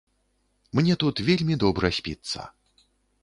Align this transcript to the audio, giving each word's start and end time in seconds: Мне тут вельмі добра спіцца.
Мне 0.77 0.95
тут 1.03 1.19
вельмі 1.27 1.59
добра 1.63 1.91
спіцца. 1.97 2.47